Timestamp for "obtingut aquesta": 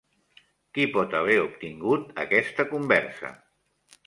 1.43-2.67